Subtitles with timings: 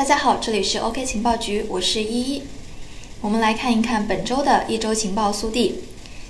[0.00, 2.42] 大家好，这里是 OK 情报局，我是依依。
[3.20, 5.80] 我们来看一看本周的一周情报速递。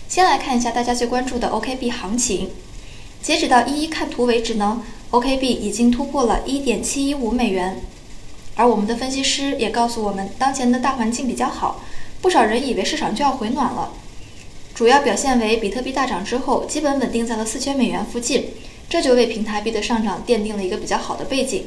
[0.08, 2.50] 先来看一下大家最关注的 OKB 行情。
[3.22, 4.82] 截止到一一看图为止呢
[5.12, 7.80] ，OKB 已经突破了一点七一五美元。
[8.56, 11.80] 而我们的分析师也告诉我们，当前的大环境比较好，
[12.20, 13.92] 不少人以为市场就要回暖了。
[14.74, 18.46] 主要表现为比特币大涨之后，基本稳定在了四千美元附近，
[18.88, 21.66] 这就为平台币的上涨奠定了一个比较好的背景。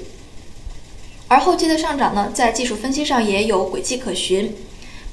[1.33, 4.55] 而后期的上涨呢，在技术分析上也有轨迹可循，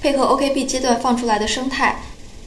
[0.03, 2.03] 配合 OKB 阶段放出来的生态，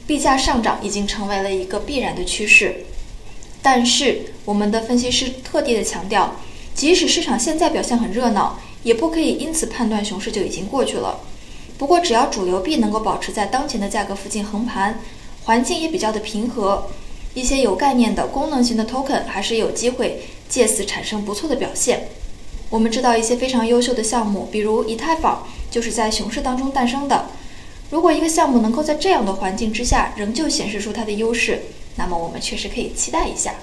[0.06, 2.84] 币价上涨已经成为了一个必然的趋势。
[3.60, 6.36] 但是，我们的分析师特地的强调，
[6.72, 11.18] 即使市场现在表现很热闹，也不可以因此判断熊市就已经过去了。
[11.76, 15.00] 不过，只要主流币能够保持在当前的价格附近横盘，
[15.46, 16.86] 环境也比较的平和，
[17.34, 22.06] 一些有概念的功能型的 token 还是有机会借此产生不错的表现。
[22.70, 27.26] 我们知道一些非常优秀的项目，比如以太坊，就是在熊市当中诞生的。
[27.90, 31.62] 如果一个项目能够在这样的环境之下，仍旧显示出它的优势，
[31.96, 33.54] 那么我们确实可以期待一下。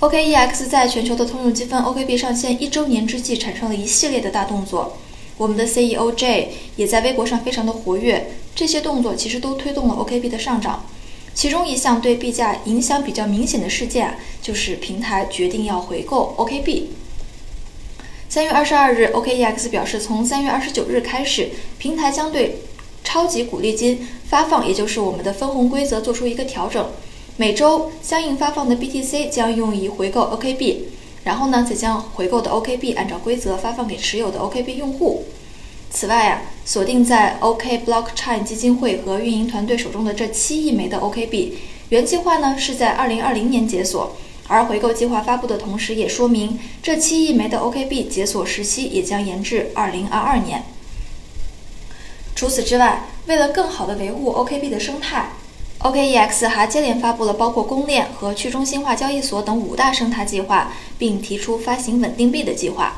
[0.00, 4.98] OKEX 在全球的通用积分 OKB 上线一周年之际，产生了一系列的大动作。
[5.36, 10.84] 我们的 CEO J 也在微博上非常的活跃，这些动作其实都推动了 OKB 的上涨。
[11.34, 16.84] 其中一项对币价影响比较明显的事件，就是平台决定要回购 OKB。
[18.28, 21.48] 三月二十二日，OKEX 表示，从三月二十九日开始，
[21.78, 22.58] 平台将对
[23.02, 26.86] 超级鼓励金发放，也就是我们的分红规则做出一个调整。
[27.38, 30.80] 每周相应发放的 BTC 将用于回购 OKB，
[31.24, 35.24] 然后呢，再将回购的 OKB 按照规则发放给持有的 OKB 用户。
[35.90, 41.52] 此外啊，锁定在 OK Blockchain 基金会和运营团队手中的这七亿枚的 OKB，
[41.88, 44.14] 原计划呢是在二零二零年解锁。
[44.48, 50.64] 而回购计划发布的同时，也说明这七亿枚的 OKB 解锁时期也将延至二零二二年。
[52.34, 55.30] 除此之外，为了更好地维护 OKB 的生态
[55.80, 62.94] ，OKEX 还接连发布了包括公链和去中心化交易所等五大生态计划，并提出发行稳定币的计划。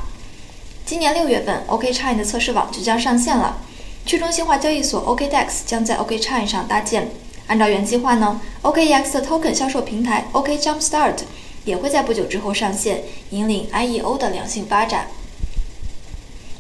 [0.87, 3.59] 今年六月份，OKChain 的测试网就将上线了，
[4.07, 7.11] 去中心化交易所 OKDex 将在 OKChain 上搭建。
[7.47, 11.17] 按照原计划呢，OKEX 的 token 销售平台 OKJumpstart
[11.65, 15.09] 也会在不久之后上线，引领 IEO 的良性发展。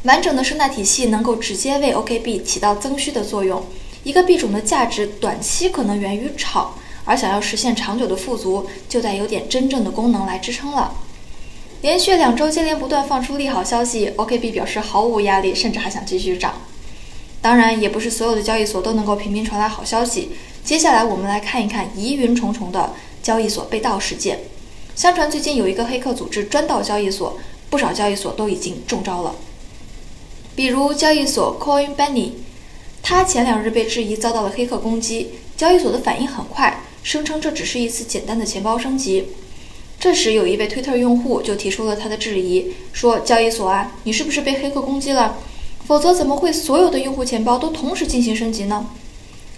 [0.05, 3.65] 完整的生态体系能够直接为 OKB 起到增需的作用。
[4.03, 6.75] 一个币种的价值短期可能源于炒，
[7.05, 10.95] 而想要实现长久的富足，就得有点真正的功能来支撑了。
[11.83, 16.63] 连续两周接连不断放出利好消息，OKB 表示毫无压力，甚至还想继续涨。
[17.43, 20.31] 当然，也不是所有的交易所都能够频频传来好消息。
[20.63, 24.41] 接下来我们来看一看疑云重重的交易所被盗事件。
[25.01, 27.39] 相传最近有一个黑客组织专盗交易所，
[27.71, 29.35] 不少交易所都已经中招了。
[30.55, 32.33] 比如交易所 CoinBenny，
[33.03, 39.29] 他前两日被质疑遭到了黑客攻击，交易所的反应很快，声称这只是一次简单的钱包升级。
[39.99, 45.39] 这时有一位 Twitter 用户就提出了他的质疑，说交易所啊，你是不是被黑客攻击了？
[45.87, 48.91] 否则怎么会所有的用户钱包都同时进行升级呢？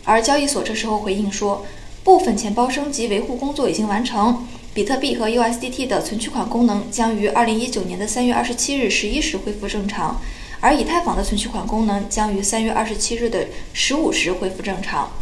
[0.04, 1.66] 而交易所这时候回应说，
[2.04, 10.18] 部分钱包升级维护工作已经完成，比特币和 USDT 的存取款功能将于二零一九年的三月二十七日十一时恢复正常，
[10.60, 15.12] 而以太坊的存取款功能将于三月二十七日的十五时恢复正常。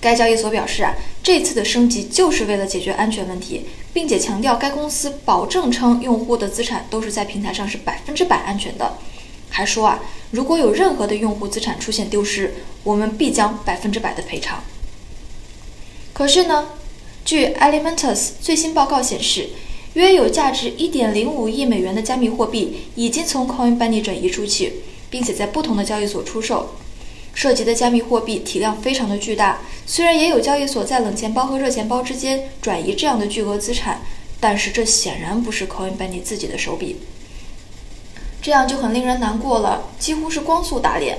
[0.00, 8.96] 该交易所表示啊，这次的升级就是为了解决安全问题，并且强调该公司保证称用户的资产都是在平台上是百分之百安全的。
[9.50, 10.00] 还说啊，
[10.30, 14.64] 如果有任何的用户资产出现丢失，我们必将百分之百的赔偿。
[16.14, 16.68] 可是呢，
[17.24, 19.50] 据 Elementus 最新报告显示，
[19.94, 26.74] 约有价值1.05亿美元的加密货币已经从 Coinbase 转移出去，并且在不同的交易所出售。
[27.34, 29.60] 涉及的加密货币体量非常的巨大。
[29.86, 34.02] 虽然也有交易所在冷钱包和热钱包之间转移这样的巨额资产，
[34.38, 36.96] 但是这显然不是 Coinbase 自己的手笔。
[38.42, 41.18] 这样就很令人难过了，几乎是光速打脸。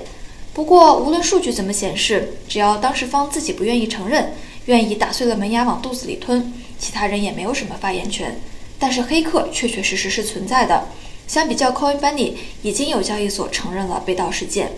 [0.53, 4.33] 不过，无论数据怎么显示，只要当事方自己不愿意承认，
[4.65, 8.39] 愿意打碎了门牙往肚子里吞，其他人也没有什么发言权。
[8.79, 10.89] 但是黑客确确实实是存在的。
[11.27, 14.73] 相比较 Coinbase，已经有交易所承认了被盗事件。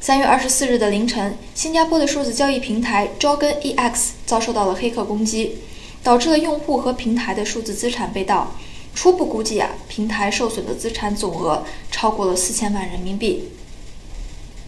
[0.00, 5.58] 三月二十四日的凌晨，新加坡的数字交易平台 Jogen EX 遭受到了黑客攻击，
[6.02, 8.54] 导致了用户和平台的数字资产被盗。
[8.94, 13.48] 初步估计啊，平台受损的资产总额超过了四千万人民币。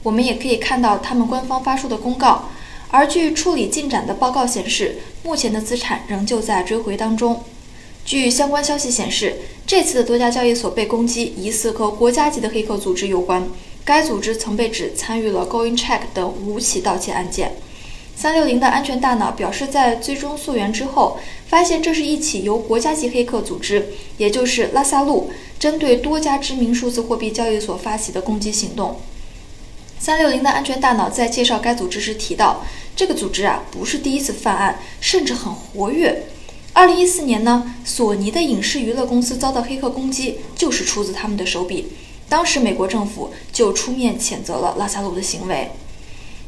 [0.03, 2.49] 我们也可以看到他们官方发出的公告，
[2.93, 7.43] 而据处理进展的报告显示，目前的资产仍旧在追回当中。
[8.05, 9.37] 据相关消息显示，
[9.67, 13.49] 这次的多家交易所被攻击，疑似和国家级的黑客组织有关。
[13.83, 17.55] 该组织曾被指参与了 GoingCheck 等五起盗窃案件。
[18.15, 21.19] 三六零的安全大脑表示，在追踪溯源之后，
[21.49, 29.01] 发现这是一起由国家级黑客组织，也就是拉萨路，针对多家知名数字货币交易所发起的攻击行动。
[29.99, 36.25] 三六零的安全大脑在介绍该组织时提到，这个组织啊不是第一次犯案，甚至很活跃。
[36.75, 41.89] 二零一四年呢，索尼的影视娱乐公司遭到黑客攻击，就是出自他们的手笔。
[42.29, 45.71] 当时美国政府就出面谴责了拉萨路的行为。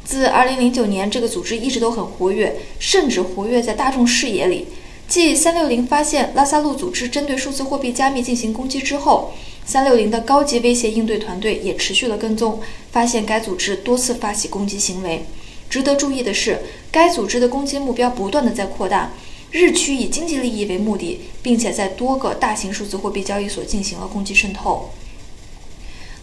[0.02, 4.66] 自2009年，这个组织一直都很活跃，甚至活跃在大众视野里。
[5.06, 9.32] 继360发现拉萨路组织针对数字货币加密进行攻击之后
[9.68, 12.60] ，360的高级威胁应对团队也持续了跟踪，
[12.90, 15.26] 发现该组织多次发起攻击行为。
[15.68, 19.10] 值得注意的是，该组织的攻击目标不断的在扩大，
[19.50, 24.90] 日趋以经济利益为目的，并且在多个大型数字货币交易所进行了攻击渗透。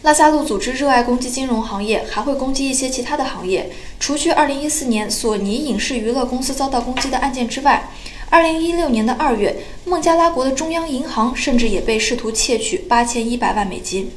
[0.02, 3.70] 拉萨路组织热爱攻击金融行业，还会攻击一些其他的行业。
[4.00, 7.88] 除去2014年索尼影视娱乐公司遭到攻击的案件之外
[8.32, 14.10] ，2016年的二月，孟加拉国的中央银行甚至也被试图窃取8100万美金。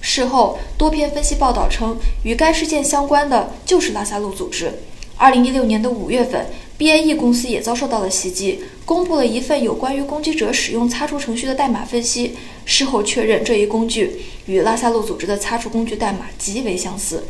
[0.00, 4.80] 事后，多篇分析报道称，与该事件相关的就是拉萨路组织。
[5.18, 6.46] 2016年的五月份。
[6.80, 12.34] BAE 公司也遭受到了袭击，公布了一份有关于攻击者使用擦除程序的代码分析。
[12.64, 17.24] 事后确认，这一工具与拉萨路组织的擦除工具代码极为相似。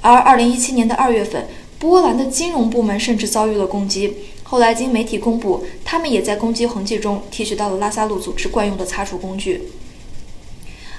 [0.00, 1.48] 而2017年的2月份，
[1.80, 4.14] 波兰的金融部门甚至遭遇了攻击。
[4.44, 9.62] 后来经媒体公布，他们也在攻击痕迹中提取到了拉萨路组织惯用的擦除工具。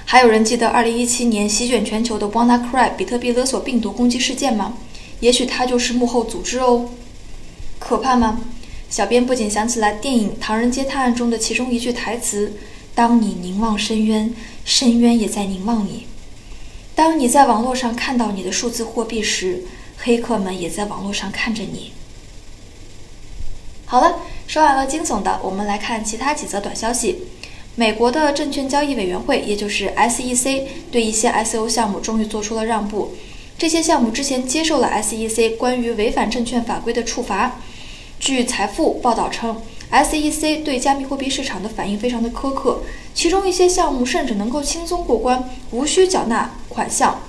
[0.08, 4.78] 还有人记得2017年席卷全球的 WannaCry 比特币勒索病毒攻击事件吗？
[5.18, 6.90] 也许它就是幕后组织哦。
[7.80, 8.40] 可怕吗？
[8.88, 12.52] 小编不仅想起来电影《唐人街探案》中的其中一句台词
[12.94, 14.32] ：“当你凝望深渊，
[14.64, 16.06] 深渊也在凝望你。”
[16.94, 19.64] 当你在网络上看到你的数字货币时，
[19.98, 21.90] 黑客们也在网络上看着你。
[23.86, 27.24] 好了，说完了惊悚的，我们来看其他几则短消息。
[27.78, 33.12] 美国的证券交易委员会，也就是 SEC，对一些 ICO 项目终于做出了让步。
[33.58, 37.60] 这些项目之前接受了 SEC 关于违反证券法规的处罚。
[38.18, 39.60] 据财富报道称
[39.92, 42.82] ，SEC 对加密货币市场的反应非常的苛刻，
[43.12, 47.20] 其中一些项目甚至能够轻松过关，无需缴纳款项。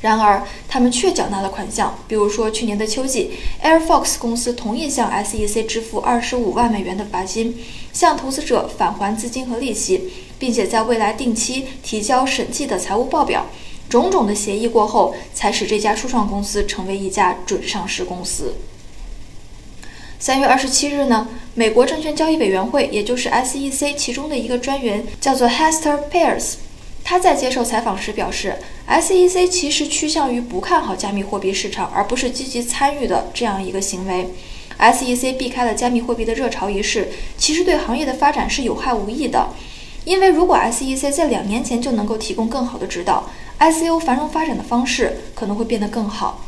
[0.00, 1.98] 然而，他们却缴纳了款项。
[2.08, 3.32] 比如说，去年的秋季
[3.62, 7.56] ，AirFox 公司同意向 SEC 支付二十五万美元的罚金，
[7.94, 13.46] 向投资者返还资金和利息，并且在未来定期提交审计的财务报表。
[13.88, 18.54] 种种的协议过后，才使这家初创公司成为一家准上市公司。
[20.18, 26.54] 三月二十七日呢，美国证券交易委员会，也就是 SEC 其中的一个专员叫做 Hester Peirce，
[27.04, 28.56] 他在接受采访时表示
[28.88, 34.30] ，SEC 其实趋向于不看好加密货币市场，而不是积极参与的这样一个行为。
[34.78, 39.48] SEC 避开了加密货币的热潮一事，其实对行业的发展是有害无益的，
[40.04, 43.28] 因为如果 SEC 在两年前就能够提供更好的指导
[43.58, 46.44] ，ICO 繁荣发展的方式可能会变得更好。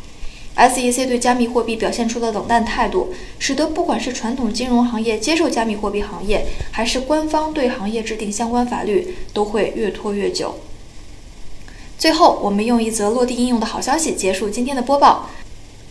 [0.57, 10.59] SEC 对加密货币表现出的冷淡态度，使得不管是传统金融行业接受加密货币行业，还是官方对行业制定相关法律，都会越拖越久。
[11.99, 15.29] 最后，我们用一则落地应用的好消息结束今天的播报：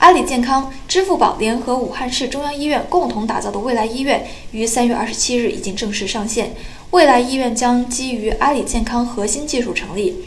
[0.05, 6.53] 阿里健康、支付宝联合武汉市中央医院共同打造的未来医院，于三月二十七日已经正式上线。
[6.91, 10.23] 未来医院将基于阿里健康核心技术成立。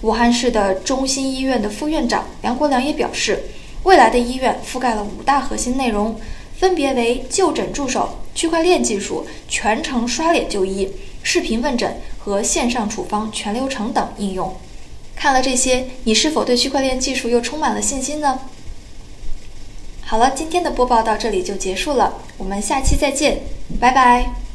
[0.00, 3.44] 武汉市的中心医院的副院长梁国良也表示。
[3.82, 6.18] 未来的医院覆盖了五大核心内容，
[6.56, 10.88] 分别为就诊助手、区块链技术、全程刷脸就医、
[11.22, 14.56] 视频问诊和线上处方全流程等应用。
[15.14, 18.40] 看了这些，你是否对区块链技术又充满了信心呢？
[20.10, 23.42] 好了，今天的播报到这里就结束了，我们下期再见，
[23.78, 24.47] 拜拜。